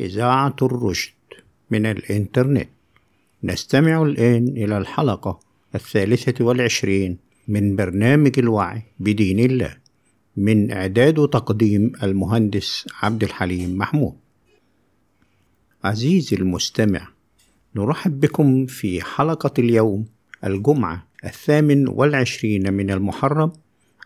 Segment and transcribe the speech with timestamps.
[0.00, 1.12] إذاعة الرشد
[1.70, 2.68] من الإنترنت.
[3.44, 5.40] نستمع الآن إلى الحلقة
[5.74, 9.76] الثالثة والعشرين من برنامج الوعي بدين الله
[10.36, 14.14] من إعداد وتقديم المهندس عبد الحليم محمود.
[15.84, 17.08] عزيزي المستمع
[17.76, 20.06] نرحب بكم في حلقة اليوم
[20.44, 23.52] الجمعة الثامن والعشرين من المحرم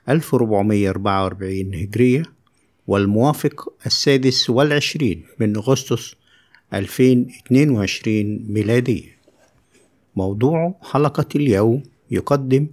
[0.09, 2.23] 1444 هجرية
[2.87, 6.15] والموافق السادس والعشرين من أغسطس
[6.75, 9.19] 2022 ميلادية.
[10.17, 12.67] موضوع حلقة اليوم يقدم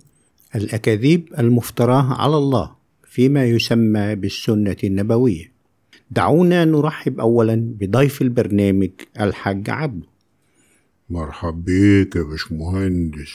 [0.55, 5.51] الأكاذيب المفتراه على الله فيما يسمى بالسنة النبوية.
[6.11, 10.07] دعونا نرحب أولا بضيف البرنامج الحاج عبده.
[11.09, 13.31] مرحب بيك يا باشمهندس.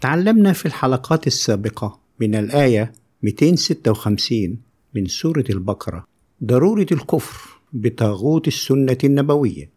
[0.00, 2.92] تعلمنا في الحلقات السابقة من الآية
[3.22, 6.04] 256 من سورة البقرة
[6.44, 9.70] ضرورة الكفر بطاغوت السنة النبوية.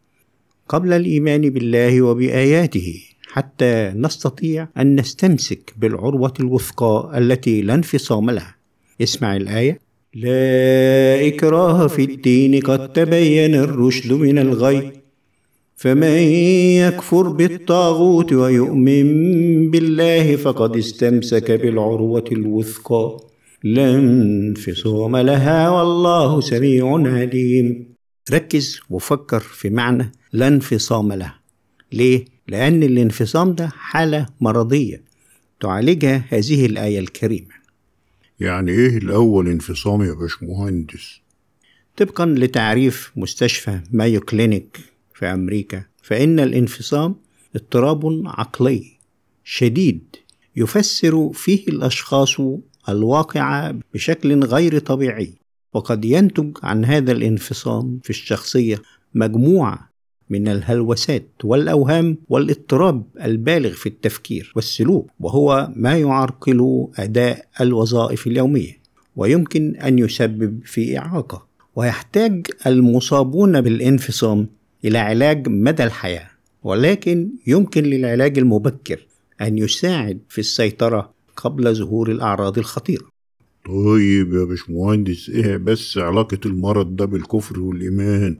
[0.69, 8.55] قبل الإيمان بالله وبآياته حتى نستطيع أن نستمسك بالعروة الوثقى التي لا انفصام لها.
[9.01, 9.79] اسمع الآية.
[10.13, 14.91] لا إكراه في الدين قد تبين الرشد من الغي.
[15.75, 16.17] فمن
[16.83, 23.19] يكفر بالطاغوت ويؤمن بالله فقد استمسك بالعروة الوثقى.
[23.65, 27.95] لا انفصام لها والله سميع عليم.
[28.31, 31.39] ركز وفكر في معنى لا انفصام لها
[31.91, 35.03] ليه؟ لأن الانفصام ده حالة مرضية
[35.59, 37.55] تعالجها هذه الآية الكريمة.
[38.39, 41.19] يعني إيه الأول انفصام يا باشمهندس؟
[41.97, 44.79] طبقا لتعريف مستشفى مايو كلينيك
[45.13, 47.15] في أمريكا فإن الانفصام
[47.55, 48.85] اضطراب عقلي
[49.43, 50.15] شديد
[50.55, 52.41] يفسر فيه الأشخاص
[52.89, 55.33] الواقعة بشكل غير طبيعي.
[55.73, 58.81] وقد ينتج عن هذا الانفصام في الشخصية
[59.13, 59.89] مجموعة
[60.29, 68.79] من الهلوسات والأوهام والاضطراب البالغ في التفكير والسلوك وهو ما يعرقل أداء الوظائف اليومية
[69.15, 71.45] ويمكن أن يسبب في إعاقة.
[71.75, 74.47] ويحتاج المصابون بالانفصام
[74.85, 76.29] إلى علاج مدى الحياة
[76.63, 79.05] ولكن يمكن للعلاج المبكر
[79.41, 83.05] أن يساعد في السيطرة قبل ظهور الأعراض الخطيرة.
[83.65, 88.37] طيب يا باشمهندس إيه بس علاقة المرض ده بالكفر والإيمان؟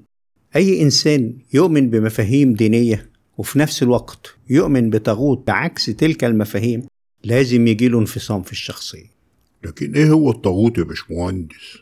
[0.56, 6.84] أي إنسان يؤمن بمفاهيم دينية وفي نفس الوقت يؤمن بطاغوت بعكس تلك المفاهيم
[7.24, 9.16] لازم يجيله انفصام في الشخصية.
[9.64, 11.78] لكن إيه هو الطاغوت يا باشمهندس؟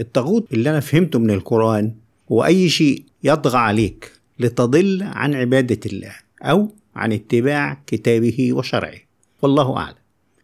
[0.00, 1.94] الطاغوت اللي أنا فهمته من القرآن
[2.32, 8.98] هو أي شيء يطغى عليك لتضل عن عبادة الله أو عن اتباع كتابه وشرعه.
[9.42, 10.01] والله أعلم.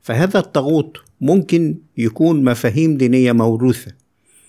[0.08, 3.92] فهذا الطاغوت ممكن يكون مفاهيم دينية موروثة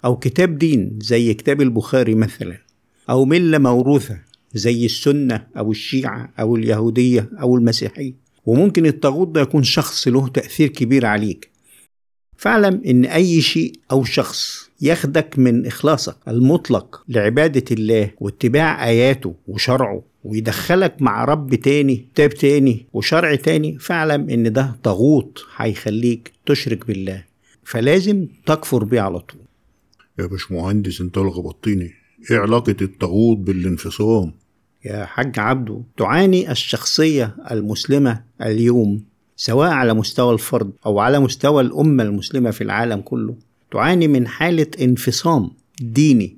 [0.05, 2.57] أو كتاب دين زي كتاب البخاري مثلا
[3.09, 4.19] أو ملة موروثة
[4.53, 8.13] زي السنة أو الشيعة أو اليهودية أو المسيحية.
[8.45, 11.49] وممكن الطاغوت ده يكون شخص له تأثير كبير عليك.
[12.37, 20.03] فاعلم إن أي شيء أو شخص ياخدك من إخلاصك المطلق لعبادة الله واتباع آياته وشرعه
[20.23, 27.23] ويدخلك مع رب تاني كتاب تاني وشرع تاني فاعلم إن ده طاغوت هيخليك تشرك بالله.
[27.63, 29.41] فلازم تكفر بيه على طول.
[30.19, 31.91] يا باشمهندس انت لخبطتني
[32.31, 34.33] إيه علاقة الطاغوت بالانفصام؟
[34.85, 39.03] يا حاج عبده تعاني الشخصية المسلمة اليوم
[39.35, 43.35] سواء على مستوى الفرد أو على مستوى الأمة المسلمة في العالم كله.
[43.71, 45.51] تعاني من حالة انفصام
[45.81, 46.37] ديني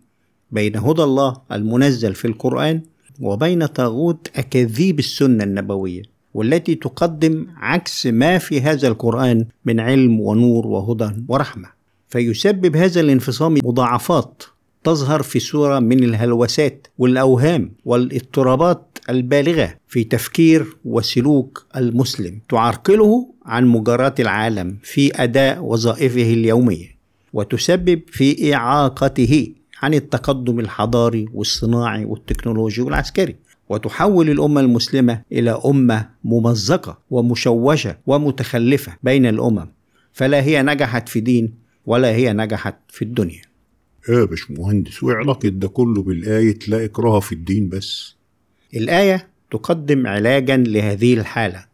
[0.52, 2.82] بين هدى الله المنزل في القرآن
[3.22, 6.02] وبين طاغوت أكاذيب السنة النبوية
[6.34, 11.68] والتي تقدم عكس ما في هذا القرآن من علم ونور وهدى ورحمة.
[12.10, 14.44] فيسبب هذا الانفصام مضاعفات
[14.84, 24.20] تظهر في صورة من الهلوسات والأوهام والاضطرابات البالغة في تفكير وسلوك المسلم تعرقله عن مجرات
[24.20, 26.88] العالم في أداء وظائفه اليومية
[27.34, 29.48] وتسبب في إعاقته
[29.82, 33.36] عن التقدم الحضاري والصناعي والتكنولوجي والعسكري.
[33.70, 39.68] وتحول الأمة المسلمة إلى أمة ممزقة ومشوشة ومتخلفة بين الأمم
[40.14, 41.54] فلا هي نجحت في دين
[41.86, 43.42] ولا هي نجحت في الدنيا.
[44.10, 48.16] إيه يا باشمهندس وايه علاقة ده كله بالآية لا إكراه في الدين بس.
[48.76, 51.66] الآية تقدم علاجا لهذه الحالة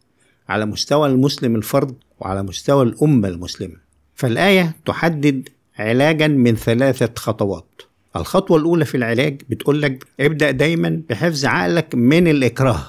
[0.48, 3.76] على مستوى المسلم الفرد وعلى مستوى الأمة المسلمة.
[4.14, 7.82] فالآية تحدد علاجا من ثلاثة خطوات.
[8.20, 12.86] الخطوة الأولى في العلاج بتقول لك ابدأ دايما بحفظ عقلك من الإكراه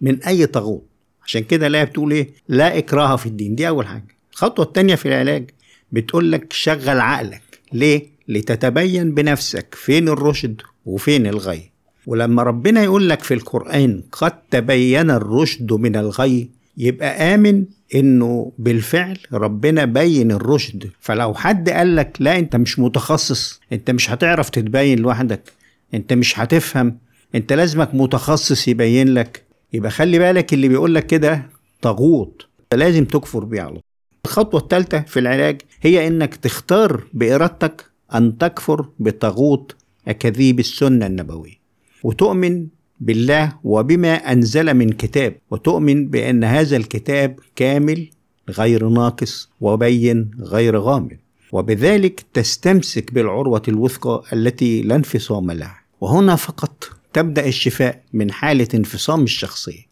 [0.00, 0.86] من أي طاغوت.
[1.24, 3.54] عشان كده الآية بتقول إيه؟ لا إكراه في الدين.
[3.54, 4.06] دي أول حاجة.
[4.32, 5.50] الخطوة التانية في العلاج
[5.92, 7.42] بتقول لك شغل عقلك.
[7.72, 11.70] ليه؟ لتتبين بنفسك فين الرشد وفين الغي.
[12.06, 17.64] ولما ربنا يقول لك في القرآن قد تبين الرشد من الغي يبقى آمن
[17.94, 20.90] إنه بالفعل ربنا بين الرشد.
[21.00, 25.52] فلو حد قال لك لا أنت مش متخصص أنت مش هتعرف تتبين لوحدك
[25.94, 26.98] أنت مش هتفهم
[27.34, 29.42] أنت لازمك متخصص يبين لك.
[29.72, 31.46] يبقى خلي بالك اللي بيقول لك كده
[31.82, 32.46] طاغوت.
[32.72, 33.82] لازم تكفر بيه على طول.
[34.24, 37.84] الخطوة الثالثة في العلاج هي إنك تختار بإرادتك
[38.14, 39.76] أن تكفر بطاغوت
[40.08, 41.54] أكاذيب السنة النبوية.
[42.02, 42.66] وتؤمن
[43.06, 48.10] بالله وبما أنزل من كتاب وتؤمن بأن هذا الكتاب كامل
[48.50, 51.16] غير ناقص وبين غير غامض.
[51.52, 55.78] وبذلك تستمسك بالعروة الوثقى التي لا انفصام لها.
[56.00, 59.82] وهنا فقط تبدأ الشفاء من حالة انفصام الشخصية.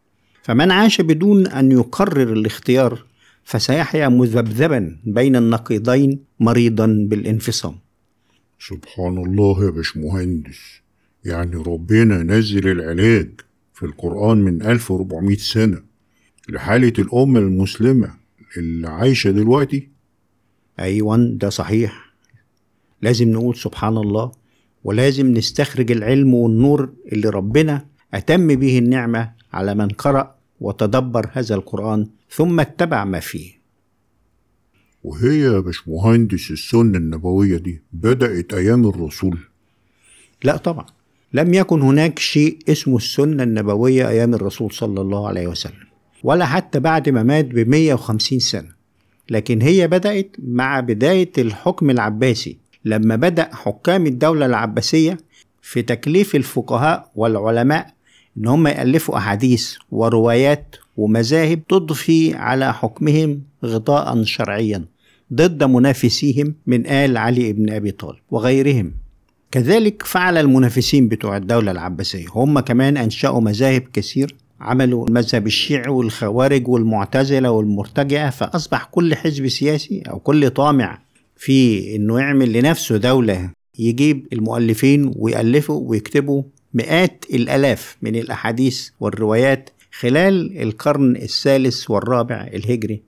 [0.43, 3.05] فمن عاش بدون أن يقرر الاختيار
[3.45, 7.75] فسيحيا مذبذبا بين النقيضين مريضا بالانفصام.
[8.59, 10.81] سبحان الله يا باشمهندس.
[11.25, 13.31] يعني ربنا نزل العلاج
[13.75, 15.83] في القرآن من 1400 سنة
[16.49, 18.15] لحالة الأمة المسلمة
[18.57, 19.89] اللي عايشة دلوقتي؟
[20.81, 22.11] أيوة ده صحيح.
[23.03, 24.33] لازم نقول سبحان الله
[24.85, 32.07] ولازم نستخرج العلم والنور اللي ربنا أتم به النعمة على من قرأ وتدبر هذا القرآن
[32.31, 33.61] ثم اتبع ما فيه.
[35.05, 39.39] وهي يا باشمهندس السنة النبوية دي بدأت أيام الرسول؟
[40.45, 40.87] لا طبعا.
[41.33, 45.87] لم يكن هناك شيء اسمه السنة النبوية أيام الرسول صلى الله عليه وسلم
[46.25, 48.81] ولا حتى بعد ما مات ب 150 سنة.
[49.31, 55.19] لكن هي بدأت مع بداية الحكم العباسي لما بدأ حكام الدولة العباسية
[55.63, 57.95] في تكليف الفقهاء والعلماء
[58.39, 64.85] إن هم يألفوا أحاديث وروايات ومذاهب تضفي على حكمهم غطاء شرعيا
[65.33, 68.93] ضد منافسيهم من آل علي بن أبي طالب وغيرهم.
[69.51, 72.27] كذلك فعل المنافسين بتوع الدولة العباسية.
[72.35, 80.03] هم كمان أنشأوا مذاهب كثير عملوا المذهب الشيعي والخوارج والمعتزلة والمرتجعة فأصبح كل حزب سياسي
[80.11, 80.99] أو كل طامع
[81.37, 86.43] في إنه يعمل لنفسه دولة يجيب المؤلفين ويألفوا ويكتبوا
[86.75, 93.03] مئات الآلاف من الأحاديث والروايات خلال القرن الثالث والرابع الهجري.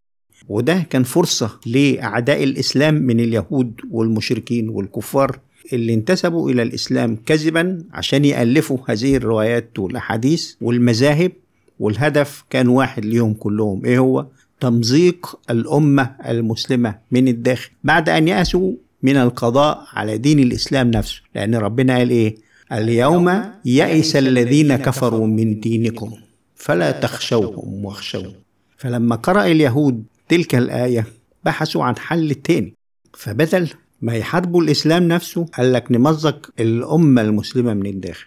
[0.48, 5.38] وده كان فرصة لأعداء الإسلام من اليهود والمشركين والكفار
[5.72, 11.32] اللي انتسبوا إلى الإسلام كذبا عشان يألفوا هذه الروايات والأحاديث والمذاهب
[11.80, 13.84] والهدف كان واحد ليهم كلهم.
[13.84, 14.26] إيه هو؟
[14.60, 18.72] تمزيق الأمة المسلمة من الداخل بعد أن يأسوا
[19.02, 21.20] من القضاء على دين الإسلام نفسه.
[21.34, 22.36] لأن ربنا قال إيه؟
[22.72, 26.12] اليوم يئس الذين كفروا من دينكم.
[26.56, 28.32] فلا تخشوهم واخشوا
[28.76, 31.06] فلما قرأ اليهود تلك الآية
[31.44, 32.74] بحثوا عن حل تاني.
[33.14, 33.68] فبدل
[34.02, 38.26] ما يحاربوا الإسلام نفسه قال لك نمزق الأمة المسلمة من الداخل.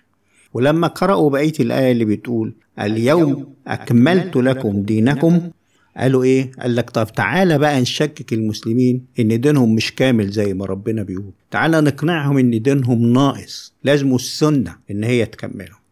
[0.54, 5.42] ولما قرأوا بقية الآية اللي بتقول اليوم أكملت لكم دينكم
[5.98, 10.66] قالوا إيه؟ قال لك طب تعالى بقى نشكك المسلمين إن دينهم مش كامل زي ما
[10.66, 11.31] ربنا بيقول.
[11.51, 15.86] تعالى نقنعهم إن دينهم ناقص لازم السنة إن هي تكمله.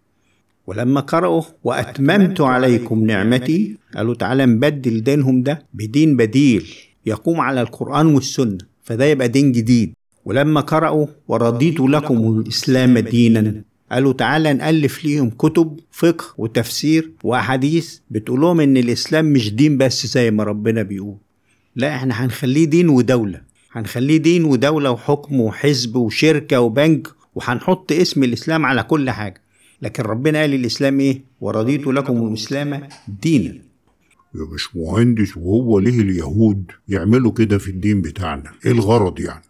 [0.68, 6.74] ولما قرأوا وأتممت عليكم نعمتي قالوا تعالى نبدل دينهم ده بدين بديل
[7.06, 8.73] يقوم على القرآن والسنة.
[8.84, 9.94] فده يبقى دين جديد.
[10.26, 13.62] ولما قرأوا ورضيت لكم الإسلام دينا
[13.92, 20.08] قالوا تعالى نألف ليهم كتب فقه وتفسير وأحاديث بتقول لهم إن الإسلام مش دين بس
[20.08, 21.16] زي ما ربنا بيقول.
[21.75, 23.42] لا إحنا هنخليه دين ودولة.
[23.72, 29.42] هنخليه دين ودولة وحكم وحزب وشركة وبنك وهنحط اسم الإسلام على كل حاجة.
[29.82, 32.82] لكن ربنا قال الإسلام إيه؟ ورضيت لكم الإسلام
[33.22, 33.54] دينا.
[34.36, 39.44] يا باشمهندس وهو ليه اليهود يعملوا كده في الدين بتاعنا؟ إيه الغرض يعني؟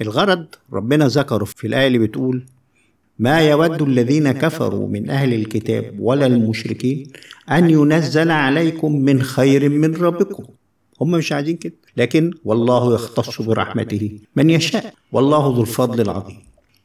[0.00, 2.44] الغرض ربنا ذكره في الآية اللي بتقول
[3.18, 7.06] ما يود الذين كفروا من أهل الكتاب ولا المشركين
[7.50, 10.44] أن ينزل عليكم من خير من ربكم.
[11.00, 14.94] هم مش عايزين كده لكن والله يختص برحمته من يشاء.
[15.12, 16.38] والله ذو الفضل العظيم.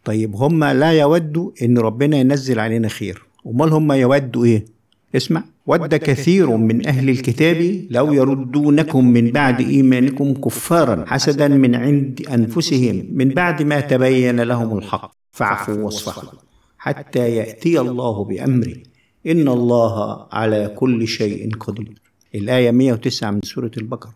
[0.04, 3.24] طيب هم لا يودوا إن ربنا ينزل علينا خير.
[3.48, 4.75] أمال هم يودوا إيه؟
[5.16, 5.44] اسمع.
[5.68, 13.08] ود كثير من أهل الكتاب لو يردونكم من بعد ايمانكم كفارا حسدا من عند انفسهم
[13.12, 15.12] من بعد ما تبين لهم الحق.
[15.32, 16.40] فاعفوا واصفحوا
[16.78, 18.76] حتى ياتي الله بامره.
[19.28, 22.02] ان الله على كل شيء قدير.
[22.36, 24.16] الآية 109 من سورة البقرة.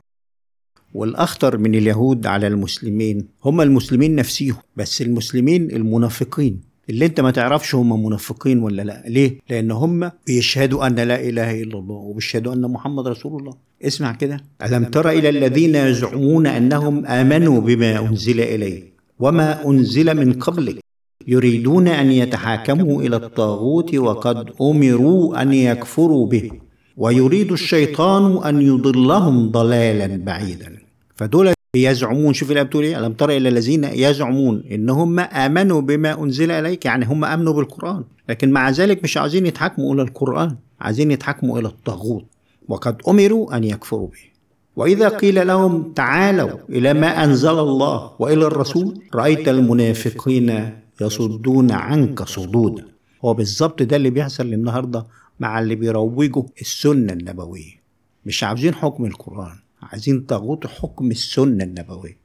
[0.94, 6.69] والأخطر من اليهود على المسلمين هم المسلمين نفسيهم بس المسلمين المنافقين.
[6.90, 9.04] اللي انت ما تعرفش هم منافقين ولا لا.
[9.08, 13.54] ليه؟ لأن هم بيشهدوا أن لا إله إلا الله وبيشهدوا أن محمد رسول الله.
[13.86, 14.44] اسمع كده.
[14.66, 20.80] ألم تر إلى الذين يزعمون أنهم آمنوا بما أنزل إليك وما أنزل من قبلك
[21.28, 26.52] يريدون أن يتحاكموا إلى الطاغوت وقد أمروا أن يكفروا به
[26.98, 30.78] ويريد الشيطان أن يضلهم ضلالا بعيدا.
[31.16, 32.34] فدول يزعمون.
[32.34, 36.86] شوف الآية بتقول إيه؟ ألم تر إلى الذين يزعمون إن هم آمنوا بما أنزل إليك؟
[36.86, 41.68] يعني هم آمنوا بالقرآن لكن مع ذلك مش عايزين يتحكموا إلى القرآن عايزين يتحكموا إلى
[41.68, 42.26] الطاغوت.
[42.68, 44.30] وقد أمروا أن يكفروا به.
[44.76, 50.70] وإذا قيل لهم تعالوا إلى ما أنزل الله وإلى الرسول رأيت المنافقين
[51.02, 52.86] يصدون عنك صدودا.
[53.26, 55.06] هو بالظبط ده اللي بيحصل النهارده
[55.40, 57.80] مع اللي بيروجوا السنة النبوية.
[58.26, 59.56] مش عاوزين حكم القرآن.
[59.82, 62.18] عايزين طاغوت حكم السنة النبوية.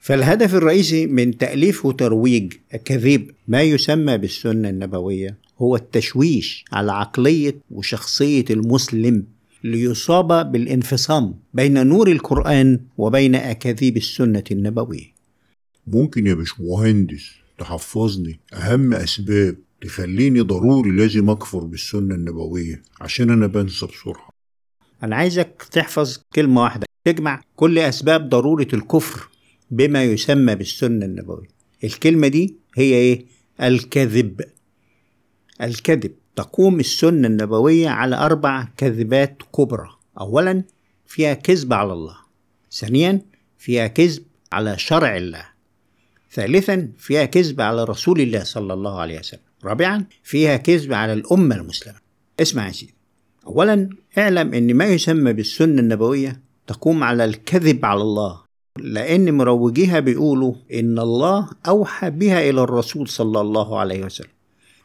[0.00, 2.52] فالهدف الرئيسي من تأليف وترويج
[2.84, 9.24] كذب ما يسمى بالسنة النبوية هو التشويش على عقلية وشخصية المسلم
[9.64, 15.16] ليصاب بالانفصام بين نور القرآن وبين أكاذيب السنة النبوية.
[15.86, 23.86] ممكن يا باشمهندس تحفظني؟ أهم أسباب تخليني ضروري لازم أكفر بالسنة النبوية عشان أنا بنسى
[23.86, 24.35] بسرعة.
[25.02, 26.86] أنا عايزك تحفظ كلمة واحدة.
[27.04, 29.28] تجمع كل أسباب ضرورة الكفر
[29.70, 31.48] بما يسمى بالسنة النبوية.
[31.84, 33.26] الكلمة دي هي إيه؟
[33.62, 34.40] الكذب.
[35.62, 36.14] الكذب.
[36.36, 39.88] تقوم السنة النبوية على أربع كذبات كبرى.
[40.20, 40.62] أولا
[41.06, 42.16] فيها كذب على الله.
[42.72, 43.20] ثانيا
[43.58, 44.22] فيها كذب
[44.52, 45.46] على شرع الله.
[46.32, 49.40] ثالثا فيها كذب على رسول الله صلى الله عليه وسلم.
[49.64, 51.98] رابعا فيها كذب على الأمة المسلمة.
[52.40, 52.94] اسمع يا سيدي.
[53.46, 58.40] أولا اعلم أن ما يسمى بالسنة النبوية تقوم على الكذب على الله
[58.78, 64.28] لأن مروجيها بيقولوا إن الله أوحى بها إلى الرسول صلى الله عليه وسلم.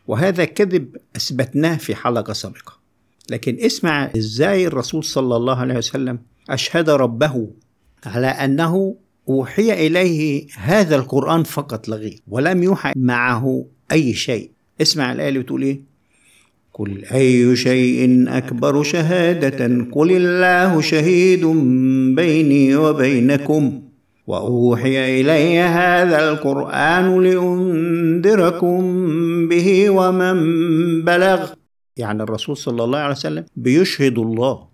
[0.07, 2.73] وهذا كذب أثبتناه في حلقة سابقة.
[3.29, 6.19] لكن اسمع إزاي الرسول صلى الله عليه وسلم
[6.49, 7.49] أشهد ربه
[8.05, 8.95] على أنه
[9.29, 14.51] أوحي إليه هذا القرآن فقط لا غير ولم يوحى معه أي شيء.
[14.81, 15.90] اسمع الآية اللي بتقول إيه؟
[16.73, 21.45] قل أي شيء أكبر شهادة قل الله شهيد
[22.15, 23.81] بيني وبينكم
[24.27, 28.79] وأوحي إلي هذا القرآن لأنذركم
[29.47, 30.37] به ومن
[31.03, 31.49] بلغ
[31.97, 34.67] يعني الرسول صلى الله عليه وسلم بيشهد الله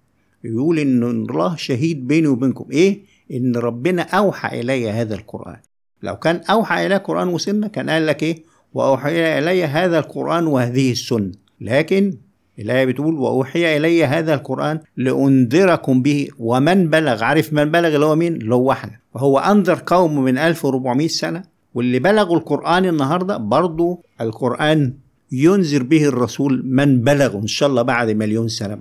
[0.44, 3.00] يقول إن الله شهيد بيني وبينكم إيه؟
[3.32, 5.58] إن ربنا أوحى إلي هذا القرآن
[6.04, 10.92] لو كان أوحى إلي القرآن وسنة كان قال لك إيه؟ وأوحي إلي هذا القرآن وهذه
[10.92, 12.14] السنة لكن
[12.60, 18.16] الآية بتقول وأوحي إلي هذا القرآن لأنذركم به ومن بلغ عارف من بلغ اللي هو
[18.16, 21.44] مين؟ اللي هو إحنا وهو أنذر قوم من 1400 سنة
[21.76, 24.94] واللي بلغوا القرآن النهاردة برضو القرآن
[25.32, 28.78] ينذر به الرسول من بلغ إن شاء الله بعد مليون سنة.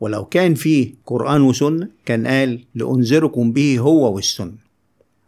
[0.00, 4.69] ولو كان فيه قرآن وسنة كان قال لأنذركم به هو والسنة.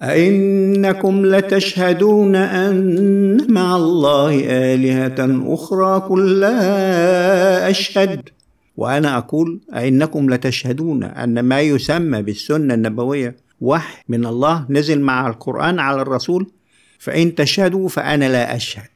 [0.03, 8.29] أئنكم لتشهدون أن مع الله آلهة أخرى قل لا أشهد.
[8.77, 15.79] وأنا أقول أئنكم لتشهدون أن ما يسمى بالسنة النبوية وحي من الله نزل مع القرآن
[15.79, 16.51] على الرسول
[16.99, 18.89] فإن تشهدوا فأنا لا أشهد.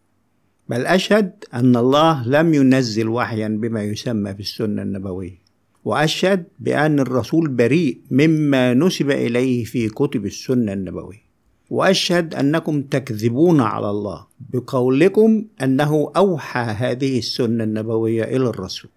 [0.69, 5.46] بل أشهد أن الله لم ينزل وحيا بما يسمى بالسنة النبوية.
[5.87, 11.27] وأشهد بأن الرسول بريء مما نسب إليه في كتب السنة النبوية.
[11.71, 18.91] وأشهد أنكم تكذبون على الله بقولكم أنه أوحى هذه السنة النبوية إلى الرسول.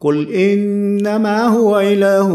[0.00, 2.32] قل إنما هو إله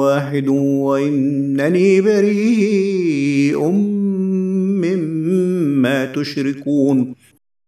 [0.00, 3.68] واحد وإنني بريء
[4.84, 7.14] مما تشركون.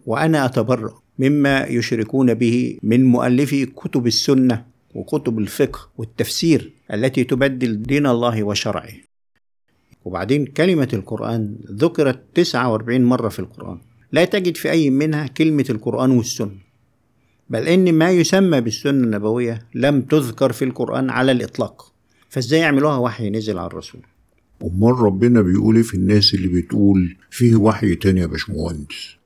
[0.06, 8.06] وأنا أتبرأ مما يشركون به من مؤلفي كتب السنة وكتب الفقه والتفسير التي تبدل دين
[8.06, 8.92] الله وشرعه.
[10.04, 13.78] وبعدين كلمة القرآن ذكرت 49 مرة في القرآن.
[14.12, 16.58] لا تجد في أي منها كلمة القرآن والسنة.
[17.50, 21.92] بل إن ما يسمى بالسنة النبوية لم تذكر في القرآن على الإطلاق.
[22.28, 24.00] فإزاي يعملوها وحي نزل على الرسول؟
[24.62, 29.16] أمال ربنا بيقول إيه في الناس اللي بتقول فيه وحي تاني يا باشمهندس؟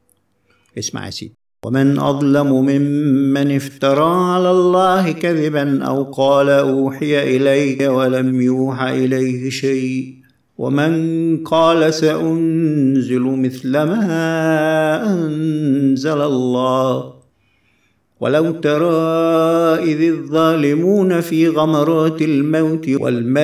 [0.78, 1.39] اسمع يا سيدي.
[1.64, 10.14] ومن أظلم ممن افترى على الله كذبا أو قال أوحي إلي ولم يوحى إليه شيء
[10.58, 17.12] ومن قال سأنزل مثل ما أنزل الله
[18.20, 18.94] ولو ترى
[19.92, 23.42] إذ الظالمون في غمرات الموت والملائكة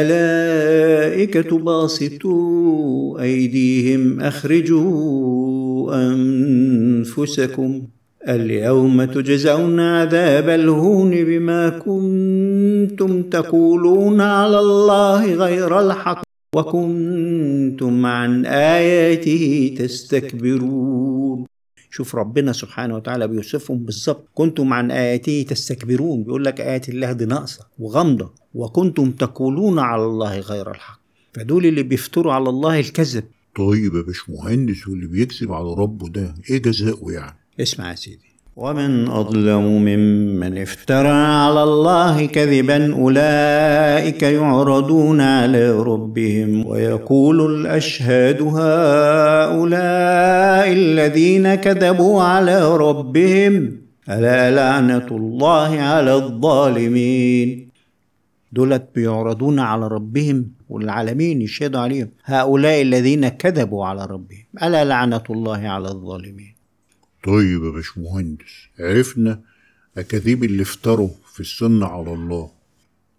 [1.58, 7.82] باسطوا أيديهم أخرجوا أنفسكم
[8.28, 16.22] اليوم تجزون عذاب الهون بما كنتم تقولون على الله غير الحق
[16.56, 21.46] وكنتم عن آياته تستكبرون.
[21.90, 24.28] شوف ربنا سبحانه وتعالى بيوصفهم بالظبط.
[24.34, 26.22] كنتم عن آياته تستكبرون.
[26.24, 28.30] بيقول لك آيات الله دي ناقصة وغامضة.
[28.54, 31.00] وكنتم تقولون على الله غير الحق.
[31.34, 33.24] فدول اللي بيفتروا على الله الكذب.
[33.56, 38.26] طيب يا باشمهندس واللي بيكذب على ربه ده إيه جزاؤه يعني؟ اسمع يا سيدي.
[38.56, 49.62] ومن أظلم ممن افترى على الله كذبا أولئك يعرضون على ربهم ويقول الأشهاد هؤلاء
[50.72, 57.68] الذين كذبوا على ربهم ألا لعنة الله على الظالمين؟
[58.52, 62.08] دولت بيعرضون على ربهم والعالمين يشهدوا عليهم.
[62.24, 66.55] هؤلاء الذين كذبوا على ربهم ألا لعنة الله على الظالمين؟
[67.26, 69.40] طيب يا باشمهندس عرفنا
[69.98, 72.50] أكاذيب اللي افتروا في السنة على الله.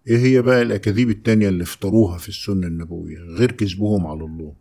[0.08, 4.52] إيه هي بقى الأكاذيب التانية اللي افتروها في السنة النبوية غير كذبهم على الله؟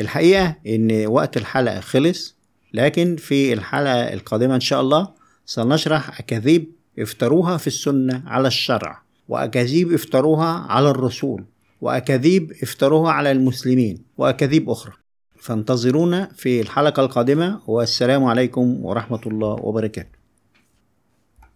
[0.00, 2.36] الحقيقة إن وقت الحلقة خلص
[2.74, 5.08] لكن في الحلقة القادمة إن شاء الله
[5.46, 11.44] سنشرح أكاذيب افتروها في السنة على الشرع وأكاذيب افتروها على الرسول
[11.80, 15.01] وأكاذيب افتروها على المسلمين وأكاذيب أخرى.
[15.42, 20.21] فانتظرونا في الحلقة القادمة والسلام عليكم ورحمة الله وبركاته.